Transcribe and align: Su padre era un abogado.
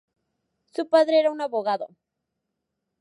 Su 0.73 0.89
padre 0.89 1.19
era 1.19 1.29
un 1.29 1.41
abogado. 1.41 1.87